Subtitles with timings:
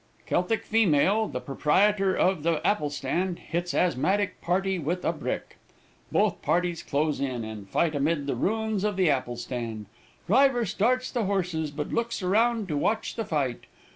[0.25, 5.59] Celtic female, the proprietor of the apple stand, hits asthmatic party with a brick.
[6.11, 9.85] Both parties close in, and fight amid the ruins of the apple stand.
[10.25, 13.65] Driver starts the horses, but looks around to watch the fight.